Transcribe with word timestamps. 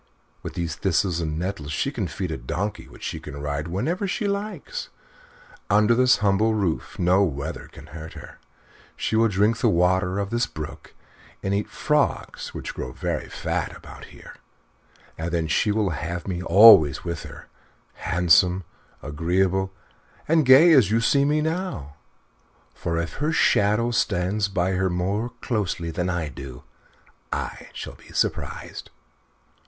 With 0.41 0.55
these 0.55 0.75
thistles 0.75 1.19
and 1.19 1.37
nettles 1.37 1.71
she 1.71 1.91
can 1.91 2.07
feed 2.07 2.31
a 2.31 2.35
donkey 2.37 2.87
which 2.87 3.03
she 3.03 3.19
can 3.19 3.39
ride 3.39 3.67
whenever 3.67 4.07
she 4.07 4.27
likes; 4.27 4.89
under 5.69 5.93
this 5.93 6.17
humble 6.25 6.55
roof 6.55 6.97
no 6.97 7.21
weather 7.23 7.69
can 7.71 7.85
hurt 7.85 8.13
her; 8.13 8.39
she 8.95 9.15
will 9.15 9.27
drink 9.27 9.59
the 9.59 9.69
water 9.69 10.17
of 10.17 10.31
this 10.31 10.47
brook 10.47 10.95
and 11.43 11.53
eat 11.53 11.69
frogs 11.69 12.51
which 12.51 12.73
grow 12.73 12.91
very 12.91 13.29
fat 13.29 13.77
about 13.77 14.05
here; 14.05 14.33
and 15.19 15.29
then 15.31 15.47
she 15.47 15.71
will 15.71 15.91
have 15.91 16.27
me 16.27 16.41
always 16.41 17.03
with 17.03 17.21
her, 17.21 17.47
handsome, 17.93 18.63
agreeable, 19.03 19.71
and 20.27 20.47
gay 20.47 20.71
as 20.71 20.89
you 20.89 20.99
see 20.99 21.25
me 21.25 21.41
now. 21.41 21.95
For 22.73 22.97
if 22.97 23.17
her 23.17 23.31
shadow 23.31 23.91
stays 23.91 24.47
by 24.47 24.71
her 24.71 24.89
more 24.89 25.29
closely 25.41 25.91
than 25.91 26.09
I 26.09 26.27
do 26.29 26.63
I 27.31 27.67
shall 27.71 27.93
be 27.93 28.11
surprised." 28.13 28.89